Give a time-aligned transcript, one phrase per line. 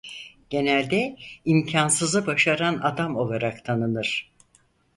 [0.49, 1.15] Genelde
[1.45, 4.31] imkânsızı başaran adam olarak tanınır.